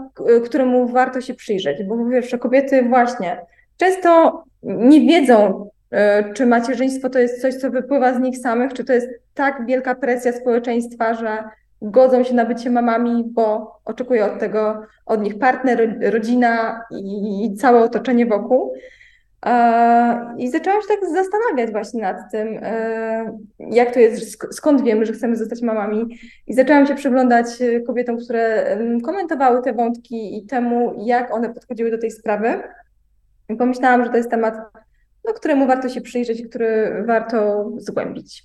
[0.46, 3.42] któremu warto się przyjrzeć, bo mówię, że kobiety właśnie
[3.78, 8.84] często nie wiedzą, e, czy macierzyństwo to jest coś, co wypływa z nich samych, czy
[8.84, 11.44] to jest tak wielka presja społeczeństwa, że
[11.82, 16.82] godzą się na bycie mamami, bo oczekuje od tego od nich partner, rodzina
[17.44, 18.74] i całe otoczenie wokół.
[20.38, 25.14] I zaczęłam się tak zastanawiać właśnie nad tym, e, jak to jest, skąd wiemy, że
[25.14, 26.20] chcemy zostać mamami.
[26.48, 31.92] I zaczęłam się przyglądać e, kobietom, które komentowały te wątki i temu, jak one podchodziły
[31.92, 32.64] do tej sprawy.
[33.50, 34.56] I pomyślałam, że to jest temat,
[35.26, 38.44] no, któremu warto się przyjrzeć, który warto zgłębić.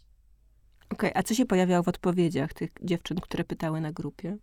[0.92, 4.36] Okej, okay, a co się pojawiało w odpowiedziach tych dziewczyn, które pytały na grupie?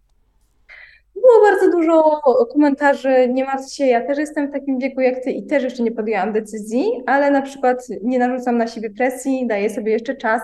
[1.25, 2.21] Było bardzo dużo
[2.53, 5.83] komentarzy, nie martw się, ja też jestem w takim wieku jak ty i też jeszcze
[5.83, 10.41] nie podjęłam decyzji, ale na przykład nie narzucam na siebie presji, daję sobie jeszcze czas.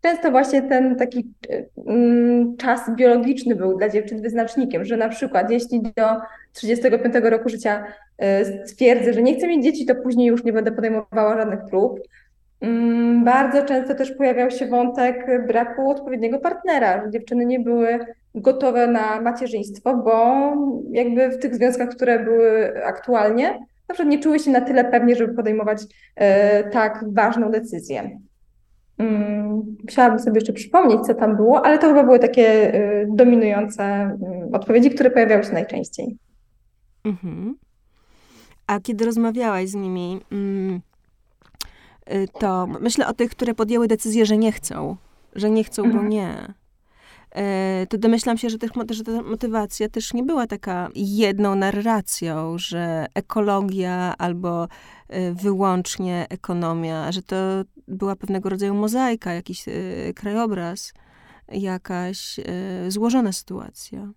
[0.00, 1.34] Często właśnie ten taki
[1.86, 6.06] mm, czas biologiczny był dla dziewczyn wyznacznikiem, że na przykład jeśli do
[6.52, 7.84] 35 roku życia
[8.22, 12.00] y, stwierdzę, że nie chcę mieć dzieci, to później już nie będę podejmowała żadnych prób.
[12.60, 17.98] Mm, bardzo często też pojawiał się wątek braku odpowiedniego partnera, że dziewczyny nie były
[18.36, 20.36] gotowe na macierzyństwo, bo
[20.90, 23.52] jakby w tych związkach, które były aktualnie,
[23.88, 25.82] na przykład nie czuły się na tyle pewnie, żeby podejmować
[26.16, 28.18] e, tak ważną decyzję.
[28.98, 33.82] Mm, musiałabym sobie jeszcze przypomnieć, co tam było, ale to chyba były takie y, dominujące
[33.82, 34.18] mm,
[34.52, 36.16] odpowiedzi, które pojawiały się najczęściej.
[37.04, 37.56] Mhm.
[38.66, 40.80] A kiedy rozmawiałaś z nimi, mm,
[42.12, 44.96] y, to myślę o tych, które podjęły decyzję, że nie chcą,
[45.34, 46.04] że nie chcą, mhm.
[46.04, 46.54] bo nie.
[47.34, 52.58] E, to domyślam się, że, też, że ta motywacja też nie była taka jedną narracją,
[52.58, 54.68] że ekologia albo
[55.08, 57.36] e, wyłącznie ekonomia, że to
[57.88, 59.72] była pewnego rodzaju mozaika, jakiś e,
[60.14, 60.92] krajobraz,
[61.52, 62.40] jakaś
[62.88, 64.08] złożona sytuacja.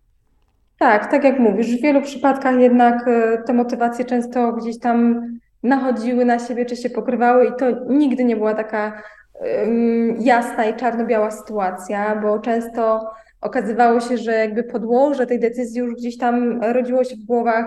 [0.80, 3.06] Tak, tak jak mówisz, w wielu przypadkach jednak
[3.46, 5.22] te motywacje często gdzieś tam
[5.64, 9.02] nachodziły na siebie, czy się pokrywały i to nigdy nie była taka
[10.20, 13.10] jasna i czarno-biała sytuacja, bo często
[13.42, 17.66] okazywało się, że jakby podłoże tej decyzji już gdzieś tam rodziło się w głowach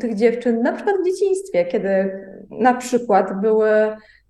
[0.00, 2.20] tych dziewczyn, na przykład w dzieciństwie, kiedy
[2.50, 3.70] na przykład były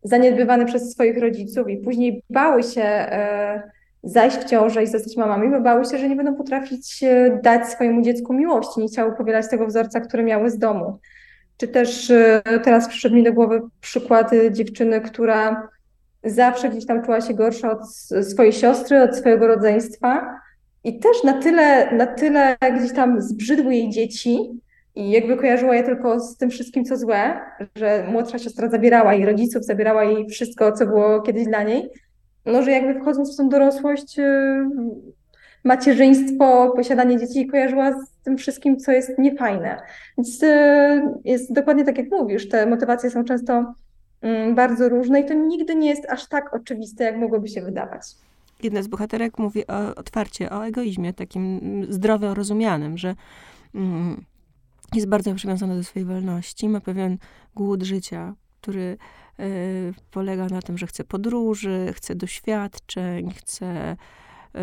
[0.02, 3.62] zaniedbywane przez swoich rodziców i później bały się e,
[4.02, 7.68] zajść w ciążę i zostać mamami, bo bały się, że nie będą potrafić e, dać
[7.68, 10.98] swojemu dziecku miłości, nie chciały powielać tego wzorca, który miały z domu.
[11.56, 15.68] Czy też e, teraz przyszedł mi do głowy przykład dziewczyny, która
[16.24, 17.94] zawsze gdzieś tam czuła się gorsza od
[18.30, 20.40] swojej siostry, od swojego rodzeństwa.
[20.84, 24.60] I też na tyle, na tyle gdzieś tam zbrzydły jej dzieci
[24.94, 27.40] i jakby kojarzyła je tylko z tym wszystkim, co złe,
[27.76, 31.90] że młodsza siostra zabierała jej rodziców, zabierała jej wszystko, co było kiedyś dla niej,
[32.46, 34.22] no że jakby wchodząc w tą dorosłość, y,
[35.64, 39.82] macierzyństwo, posiadanie dzieci kojarzyła z tym wszystkim, co jest niefajne.
[40.18, 43.74] Więc y, jest dokładnie tak, jak mówisz, te motywacje są często
[44.54, 48.02] bardzo różne i to nigdy nie jest aż tak oczywiste, jak mogłoby się wydawać.
[48.62, 53.14] Jedna z bohaterek mówi o, otwarcie o egoizmie, takim zdrowo rozumianym, że
[53.74, 54.24] mm,
[54.94, 57.18] jest bardzo przywiązana do swojej wolności, ma pewien
[57.54, 58.96] głód życia, który
[59.40, 63.96] y, polega na tym, że chce podróży, chce doświadczeń, chce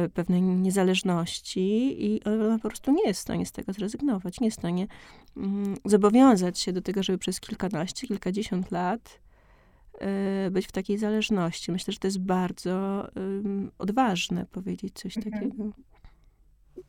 [0.05, 4.47] y, pewnej niezależności i ona po prostu nie jest w stanie z tego zrezygnować, nie
[4.47, 4.87] jest w stanie
[5.37, 5.39] y,
[5.85, 9.19] zobowiązać się do tego, żeby przez kilkanaście, kilkadziesiąt lat
[10.51, 11.71] być w takiej zależności.
[11.71, 15.33] Myślę, że to jest bardzo um, odważne powiedzieć coś mhm.
[15.33, 15.63] takiego.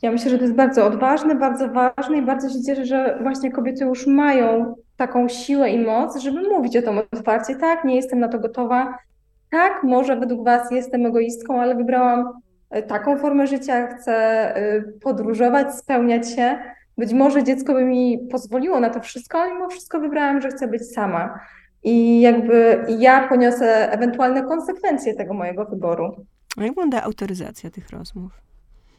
[0.02, 3.52] Ja myślę, że to jest bardzo odważne, bardzo ważne i bardzo się cieszę, że właśnie
[3.52, 7.56] kobiety już mają taką siłę i moc, żeby mówić o tym otwarcie.
[7.56, 8.98] Tak, nie jestem na to gotowa.
[9.50, 12.32] Tak, może według Was jestem egoistką, ale wybrałam
[12.70, 14.14] e, taką formę życia, chcę
[14.56, 16.58] e, podróżować, spełniać się.
[16.98, 20.68] Być może dziecko by mi pozwoliło na to wszystko, ale mimo wszystko wybrałam, że chcę
[20.68, 21.40] być sama
[21.82, 26.26] i jakby ja poniosę ewentualne konsekwencje tego mojego wyboru.
[26.56, 28.32] A jak wygląda autoryzacja tych rozmów?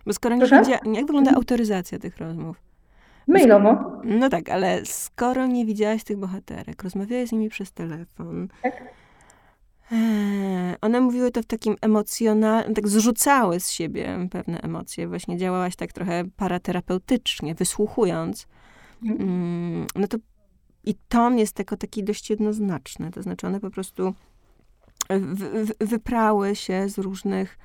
[0.06, 2.58] Bo skoro nie widzia, jak wygląda autoryzacja tych rozmów?
[3.28, 4.02] Mailowo.
[4.04, 8.48] No tak, ale skoro nie widziałaś tych bohaterek, rozmawiałaś z nimi przez telefon.
[8.64, 8.84] Tak.
[9.92, 15.08] E, one mówiły to w takim emocjonalnym, tak zrzucały z siebie pewne emocje.
[15.08, 18.48] Właśnie działałaś tak trochę paraterapeutycznie, wysłuchując.
[19.04, 19.22] Mhm.
[19.22, 20.18] Mm, no to
[20.84, 23.12] i ton jest tylko taki dość jednoznaczny.
[23.12, 24.14] To znaczy one po prostu
[25.80, 27.58] wyprały się z różnych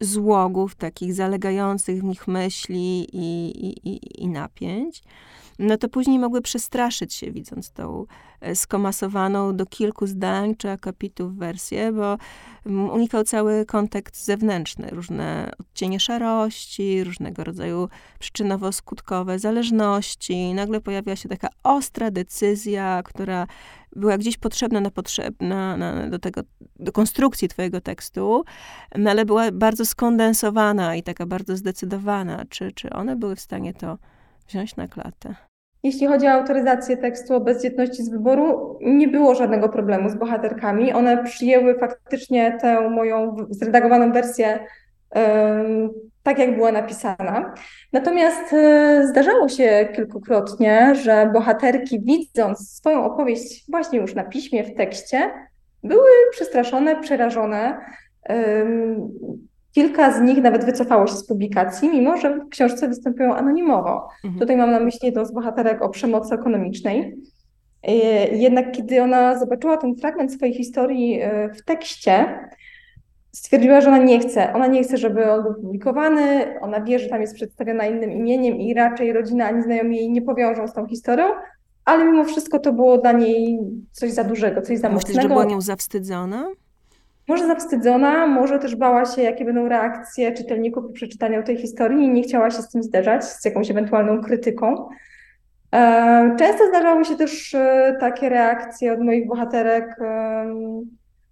[0.00, 3.50] złogów, takich zalegających w nich myśli i,
[3.84, 5.02] i, i napięć
[5.60, 8.06] no to później mogły przestraszyć się, widząc tą
[8.40, 12.18] e, skomasowaną do kilku zdań czy akapitów wersję, bo
[12.92, 17.88] unikał cały kontekst zewnętrzny, różne odcienie szarości, różnego rodzaju
[18.20, 20.54] przyczynowo-skutkowe zależności.
[20.54, 23.46] Nagle pojawiła się taka ostra decyzja, która
[23.96, 26.40] była gdzieś potrzebna na potrzebna na, do tego,
[26.78, 28.44] do konstrukcji twojego tekstu,
[28.98, 32.44] no ale była bardzo skondensowana i taka bardzo zdecydowana.
[32.48, 33.98] Czy, czy one były w stanie to
[34.48, 35.34] wziąć na klatę?
[35.82, 40.92] Jeśli chodzi o autoryzację tekstu o bezdzietności z wyboru, nie było żadnego problemu z bohaterkami.
[40.92, 44.66] One przyjęły faktycznie tę moją zredagowaną wersję
[46.22, 47.54] tak, jak była napisana.
[47.92, 54.74] Natomiast e, zdarzało się kilkukrotnie, że bohaterki, widząc swoją opowieść właśnie już na piśmie, w
[54.74, 55.30] tekście,
[55.84, 57.80] były przestraszone, przerażone.
[59.74, 64.08] Kilka z nich nawet wycofało się z publikacji, mimo że w książce występują anonimowo.
[64.24, 64.40] Mhm.
[64.40, 67.16] Tutaj mam na myśli jedną z bohaterek o przemocy ekonomicznej.
[67.82, 67.92] E,
[68.36, 72.38] jednak kiedy ona zobaczyła ten fragment swojej historii e, w tekście,
[73.32, 74.52] stwierdziła, że ona nie chce.
[74.52, 76.54] Ona nie chce, żeby on był publikowany.
[76.60, 80.22] Ona wie, że tam jest przedstawiona innym imieniem i raczej rodzina ani znajomi jej nie
[80.22, 81.24] powiążą z tą historią.
[81.84, 83.58] Ale mimo wszystko to było dla niej
[83.92, 86.46] coś za dużego, coś za Myślisz, że była nią zawstydzona?
[87.30, 92.08] może zawstydzona, może też bała się, jakie będą reakcje czytelników po przeczytaniu tej historii i
[92.08, 94.88] nie chciała się z tym zderzać, z jakąś ewentualną krytyką.
[95.74, 99.96] E, często zdarzały się też e, takie reakcje od moich bohaterek,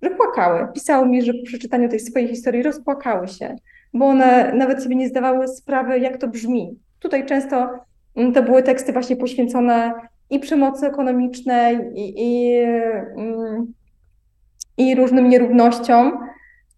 [0.02, 0.68] że płakały.
[0.74, 3.56] Pisały mi, że po przeczytaniu tej swojej historii rozpłakały się,
[3.94, 6.78] bo one nawet sobie nie zdawały sprawy, jak to brzmi.
[6.98, 7.68] Tutaj często
[8.16, 9.92] mm, to były teksty właśnie poświęcone
[10.30, 12.54] i przemocy ekonomicznej, i, i,
[13.16, 13.72] mm,
[14.76, 16.18] i różnym nierównościom,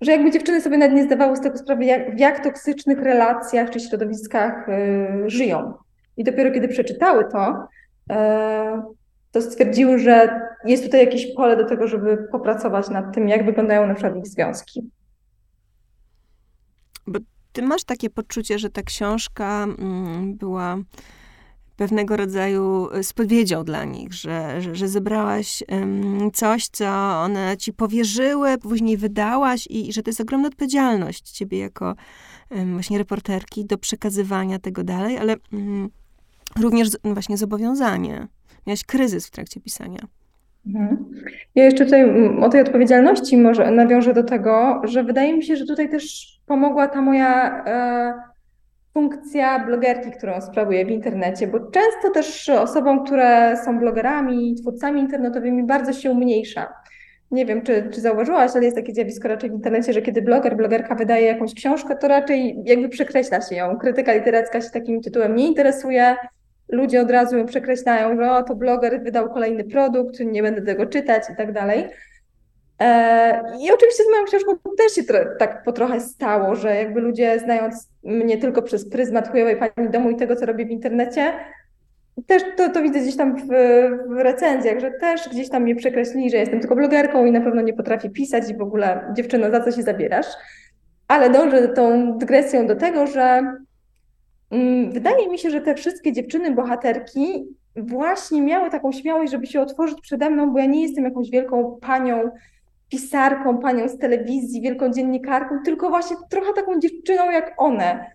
[0.01, 3.71] że jakby dziewczyny sobie nawet nie zdawały z tego sprawy, jak, w jak toksycznych relacjach
[3.71, 5.73] czy środowiskach y, żyją.
[6.17, 7.69] I dopiero kiedy przeczytały to,
[8.13, 8.15] y,
[9.33, 13.87] to stwierdziły, że jest tutaj jakieś pole do tego, żeby popracować nad tym, jak wyglądają
[13.87, 14.91] na przykład ich związki.
[17.07, 17.19] Bo
[17.53, 20.77] ty masz takie poczucie, że ta książka mm, była
[21.77, 25.63] pewnego rodzaju e, spowiedzią dla nich, że, że, że zebrałaś
[26.33, 26.87] coś, co
[27.23, 31.95] one ci powierzyły, później wydałaś i, i że to jest ogromna odpowiedzialność ciebie jako
[32.73, 35.91] właśnie reporterki do przekazywania tego dalej, ale um,
[36.61, 38.29] również właśnie zobowiązanie.
[38.67, 40.01] Miałaś kryzys w trakcie pisania.
[40.67, 41.11] Mhm.
[41.55, 42.05] Ja jeszcze tutaj
[42.41, 46.89] o tej odpowiedzialności może nawiążę do tego, że wydaje mi się, że tutaj też pomogła
[46.89, 48.15] ta moja e,
[48.95, 55.63] funkcja blogerki, którą sprawuję w internecie, bo często też osobom, które są blogerami, twórcami internetowymi
[55.63, 56.73] bardzo się umniejsza.
[57.31, 60.57] Nie wiem, czy, czy zauważyłaś, ale jest takie zjawisko raczej w internecie, że kiedy bloger,
[60.57, 63.79] blogerka wydaje jakąś książkę, to raczej jakby przekreśla się ją.
[63.79, 66.17] Krytyka literacka się takim tytułem nie interesuje.
[66.73, 70.87] Ludzie od razu ją przekreślają, że o, to bloger wydał kolejny produkt, nie będę tego
[70.87, 71.89] czytać i tak dalej.
[72.81, 75.03] E, I oczywiście z moją książką też się
[75.39, 80.11] tak po trochę stało, że jakby ludzie znając mnie tylko przez pryzmat chujowej pani domu
[80.11, 81.33] i tego, co robię w internecie,
[82.27, 83.47] też to, to widzę gdzieś tam w,
[84.09, 87.63] w, recenzjach, że też gdzieś tam mnie przekreślili, że jestem tylko blogerką i na pewno
[87.63, 90.27] nie potrafię pisać i w ogóle dziewczyno, za co się zabierasz.
[91.09, 93.43] Ale dążę tą dygresją do tego, że
[94.91, 100.01] wydaje mi się, że te wszystkie dziewczyny, bohaterki właśnie miały taką śmiałość, żeby się otworzyć
[100.01, 102.31] przede mną, bo ja nie jestem jakąś wielką panią
[102.89, 108.11] pisarką, panią z telewizji, wielką dziennikarką, tylko właśnie trochę taką dziewczyną jak one.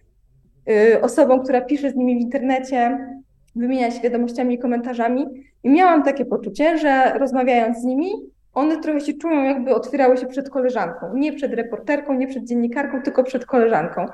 [0.66, 3.08] Yy, osobą, która pisze z nimi w internecie,
[3.56, 5.26] wymienia się wiadomościami i komentarzami.
[5.64, 8.12] I miałam takie poczucie, że rozmawiając z nimi,
[8.56, 11.14] one trochę się czują, jakby otwierały się przed koleżanką.
[11.14, 14.06] Nie przed reporterką, nie przed dziennikarką, tylko przed koleżanką.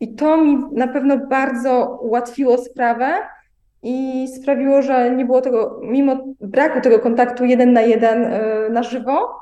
[0.00, 3.12] I to mi na pewno bardzo ułatwiło sprawę
[3.82, 8.82] i sprawiło, że nie było tego, mimo braku tego kontaktu jeden na jeden yy, na
[8.82, 9.40] żywo,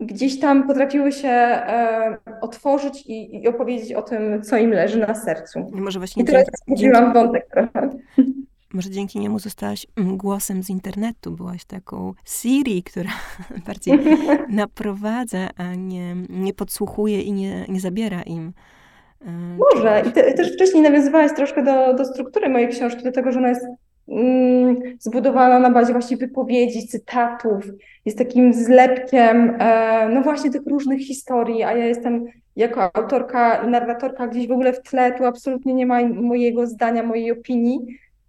[0.00, 5.14] gdzieś tam potrafiły się e, otworzyć i, i, opowiedzieć o tym, co im leży na
[5.14, 5.70] sercu.
[5.76, 7.90] I może właśnie I teraz dzięki, wątek trochę.
[8.74, 13.10] Może dzięki niemu zostałaś mm, głosem z internetu, byłaś taką Siri, która
[13.66, 13.98] bardziej
[14.48, 18.52] naprowadza, a nie, nie podsłuchuje i nie, nie zabiera im.
[19.26, 20.02] E, może.
[20.08, 23.48] I te, też wcześniej nawiązywałaś troszkę do, do struktury mojej książki, do tego, że ona
[23.48, 23.66] jest
[24.08, 27.64] Mm, zbudowana na bazie właśnie wypowiedzi, cytatów,
[28.04, 32.24] jest takim zlepkiem, e, no właśnie tych różnych historii, a ja jestem
[32.56, 37.02] jako autorka i narratorka gdzieś w ogóle w tle, tu absolutnie nie ma mojego zdania,
[37.02, 37.78] mojej opinii,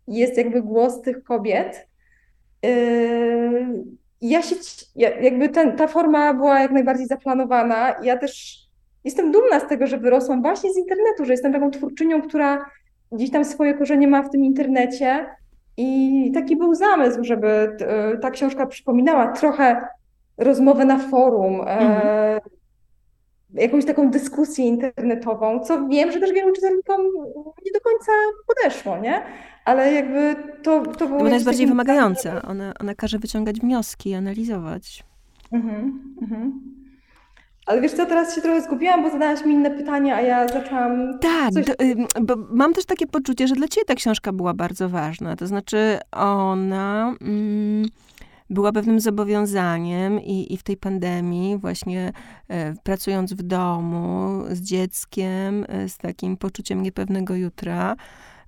[0.08, 1.88] jest jakby głos tych kobiet.
[2.66, 2.70] E,
[4.22, 4.56] ja się,
[4.96, 7.96] jakby ten, ta forma była jak najbardziej zaplanowana.
[8.04, 8.60] Ja też
[9.04, 12.66] jestem dumna z tego, że wyrosłam właśnie z internetu, że jestem taką twórczynią, która
[13.12, 15.26] gdzieś tam swoje korzenie ma w tym internecie,
[15.78, 17.78] i taki był zamysł, żeby
[18.22, 19.88] ta książka przypominała trochę
[20.38, 22.40] rozmowę na forum, e, mhm.
[23.56, 27.02] Jakąś taką dyskusję internetową, co wiem, że też wielu czytelnikom
[27.66, 28.12] nie do końca
[28.48, 29.22] podeszło, nie?
[29.66, 31.20] Ale jakby to, to było...
[31.20, 32.42] Ona jest bardziej wymagająca.
[32.42, 35.04] Ona, ona każe wyciągać wnioski, analizować.
[35.52, 36.62] Mhm, mhm.
[37.66, 41.20] Ale wiesz co, teraz się trochę zgubiłam, bo zadałaś mi inne pytanie, a ja zaczęłam.
[41.20, 41.66] Tak, coś...
[42.22, 45.36] bo mam też takie poczucie, że dla ciebie ta książka była bardzo ważna.
[45.36, 47.86] To znaczy, ona mm,
[48.50, 52.12] była pewnym zobowiązaniem i, i w tej pandemii, właśnie
[52.48, 57.96] e, pracując w domu z dzieckiem, e, z takim poczuciem niepewnego jutra,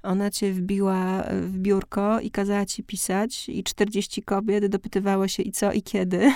[0.03, 5.51] ona cię wbiła w biurko i kazała ci pisać, i 40 kobiet dopytywało się i
[5.51, 6.21] co, i kiedy.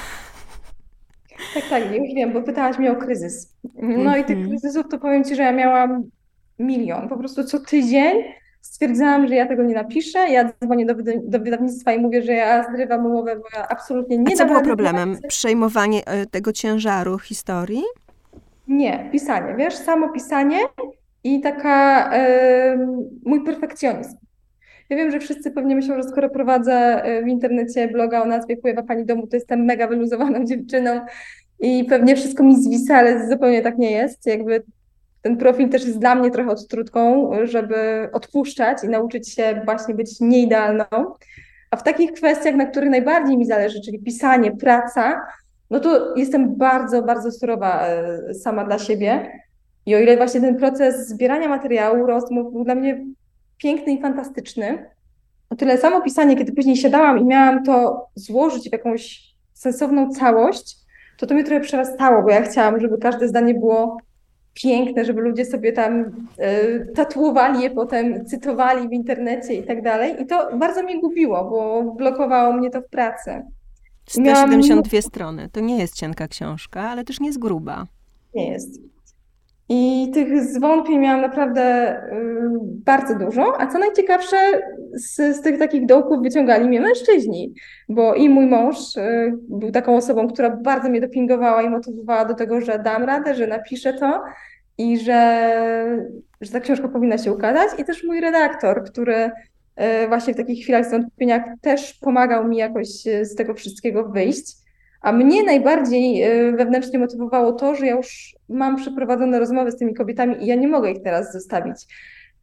[1.54, 3.56] Tak, tak, już wiem, bo pytałaś mnie o kryzys.
[3.82, 4.50] No i tych mhm.
[4.50, 6.04] kryzysów to powiem Ci, że ja miałam
[6.60, 7.10] milion.
[7.10, 8.24] Po prostu co tydzień
[8.62, 10.20] stwierdzałam, że ja tego nie napiszę.
[10.30, 10.94] Ja dzwonię do,
[11.24, 14.62] do wydawnictwa i mówię, że ja zrywam umowę, bo ja absolutnie nie A co było
[14.62, 15.18] problemem?
[15.28, 17.82] Przejmowanie e, tego ciężaru historii?
[18.68, 20.58] Nie, pisanie, wiesz, samo pisanie
[21.24, 22.88] i taka yy,
[23.26, 24.18] mój perfekcjonizm.
[24.90, 28.58] Ja wiem, że wszyscy pewnie myślą, że skoro prowadzę e, w internecie bloga o nazwie
[28.62, 31.02] Chujeva Pani Domu, to jestem mega wyluzowaną dziewczyną
[31.60, 34.26] i pewnie wszystko mi zwisa, ale zupełnie tak nie jest.
[34.26, 34.64] Jakby
[35.22, 40.20] ten profil też jest dla mnie trochę odtrutką, żeby odpuszczać i nauczyć się właśnie być
[40.20, 40.86] nieidealną.
[41.72, 45.22] A w takich kwestiach, na których najbardziej mi zależy, czyli pisanie, praca,
[45.70, 49.40] no to jestem bardzo, bardzo surowa e, sama dla siebie.
[49.86, 53.06] I o ile właśnie ten proces zbierania materiału, rozmów był dla mnie
[53.58, 54.86] piękny i fantastyczny,
[55.50, 59.22] o tyle samo pisanie, kiedy później siadałam i miałam to złożyć w jakąś
[59.54, 60.78] sensowną całość,
[61.18, 63.98] to to mnie trochę przerastało, bo ja chciałam, żeby każde zdanie było
[64.54, 66.02] piękne, żeby ludzie sobie tam
[66.40, 70.22] y, tatuowali je potem, cytowali w internecie i tak dalej.
[70.22, 73.42] I to bardzo mnie gubiło, bo blokowało mnie to w pracy.
[74.06, 75.02] 172 Miałam...
[75.02, 75.50] strony.
[75.52, 77.88] To nie jest cienka książka, ale też nie jest gruba.
[78.36, 78.91] Nie jest.
[79.70, 82.22] I tych zwątpień miałam naprawdę y,
[82.62, 84.38] bardzo dużo, a co najciekawsze,
[84.94, 87.54] z, z, tych takich dołków wyciągali mnie mężczyźni,
[87.90, 92.34] bo i mój mąż y, był taką osobą, która bardzo mnie dopingowała i motywowała do
[92.34, 94.24] tego, że dam radę, że napiszę to
[94.78, 95.52] i że,
[96.42, 100.64] że ta książka powinna się ukazać, i też mój redaktor, który y, właśnie w takich
[100.64, 102.88] chwilach zwątpieniach też pomagał mi jakoś
[103.22, 104.61] z tego wszystkiego wyjść.
[105.02, 109.94] A mnie najbardziej y, wewnętrznie motywowało to, że ja już mam przeprowadzone rozmowy z tymi
[109.94, 111.88] kobietami i ja nie mogę ich teraz zostawić.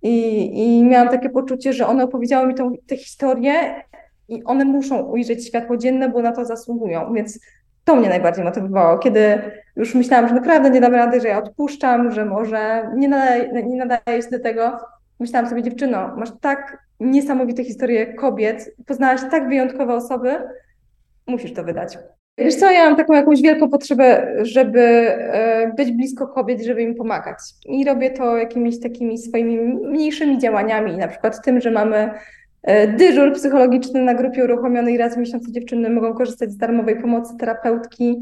[0.02, 3.52] I, i miałam takie poczucie, że one opowiedziały mi tą, tę historię
[4.28, 7.14] i one muszą ujrzeć światło dzienne, bo na to zasługują.
[7.14, 7.40] Więc
[7.84, 9.40] to mnie najbardziej motywowało, kiedy
[9.76, 13.84] już myślałam, że naprawdę nie dam rady, że ja odpuszczam, że może nie nadaje, nie
[13.84, 14.78] nadaje się do tego.
[15.20, 20.30] Myślałam sobie, dziewczyno, masz tak niesamowite historie kobiet, poznałaś tak wyjątkowe osoby,
[21.26, 21.98] musisz to wydać.
[22.38, 26.94] Wiesz co, ja mam taką jakąś wielką potrzebę, żeby e, być blisko kobiet, żeby im
[26.94, 27.38] pomagać.
[27.66, 32.10] I robię to jakimiś takimi swoimi mniejszymi działaniami, na przykład tym, że mamy
[32.62, 37.36] e, dyżur psychologiczny na grupie uruchomionej raz w miesiącu dziewczyny mogą korzystać z darmowej pomocy
[37.36, 38.20] terapeutki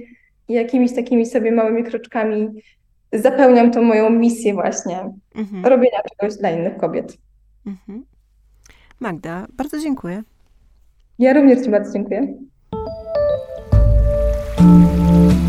[0.48, 2.48] i jakimiś takimi sobie małymi kroczkami
[3.12, 5.64] zapełniam tą moją misję właśnie mhm.
[5.64, 7.18] robienia czegoś dla innych kobiet.
[7.66, 8.04] Mhm.
[9.00, 10.22] Magda, bardzo dziękuję.
[11.18, 12.34] Ja również Ci bardzo dziękuję.
[14.66, 15.45] Thank you.